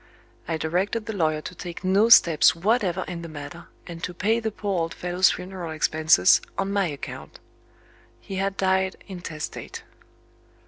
I 0.47 0.57
directed 0.57 1.05
the 1.05 1.13
lawyer 1.15 1.41
to 1.41 1.53
take 1.53 1.83
no 1.83 2.09
steps 2.09 2.55
whatever 2.55 3.05
in 3.07 3.21
the 3.21 3.27
matter, 3.29 3.67
and 3.85 4.03
to 4.03 4.15
pay 4.15 4.39
the 4.39 4.49
poor 4.49 4.79
old 4.79 4.95
fellow's 4.95 5.29
funeral 5.29 5.69
expenses, 5.69 6.41
on 6.57 6.73
my 6.73 6.87
account. 6.87 7.39
He 8.19 8.37
had 8.37 8.57
died 8.57 8.95
intestate. 9.07 9.83